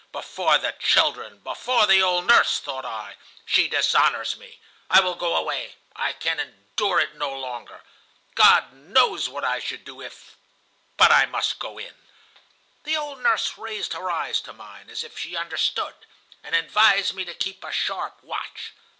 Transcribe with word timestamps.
'Before 0.11 0.57
the 0.57 0.71
children, 0.79 1.37
before 1.41 1.85
the 1.85 2.01
old 2.01 2.25
nurse,' 2.25 2.57
thought 2.57 2.85
I, 2.85 3.17
'she 3.45 3.67
dishonors 3.67 4.35
me. 4.35 4.59
I 4.89 4.99
will 4.99 5.13
go 5.13 5.35
away. 5.35 5.75
I 5.95 6.13
can 6.13 6.39
endure 6.39 6.99
it 6.99 7.13
no 7.13 7.29
longer. 7.37 7.83
God 8.33 8.73
knows 8.73 9.29
what 9.29 9.43
I 9.43 9.59
should 9.59 9.85
do 9.85 10.01
if.... 10.01 10.37
But 10.97 11.11
I 11.11 11.27
must 11.27 11.59
go 11.59 11.77
in.' 11.77 11.93
"The 12.83 12.97
old 12.97 13.19
nurse 13.21 13.59
raised 13.59 13.93
her 13.93 14.09
eyes 14.09 14.41
to 14.41 14.53
mine, 14.53 14.89
as 14.89 15.03
if 15.03 15.19
she 15.19 15.35
understood, 15.37 15.93
and 16.41 16.55
advised 16.55 17.13
me 17.13 17.23
to 17.25 17.35
keep 17.35 17.63
a 17.63 17.71
sharp 17.71 18.23
watch. 18.23 18.71